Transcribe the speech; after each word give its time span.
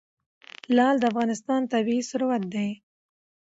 لعل 0.75 0.95
د 0.99 1.03
افغانستان 1.11 1.61
طبعي 1.73 1.99
ثروت 2.09 2.43
دی. 2.53 2.69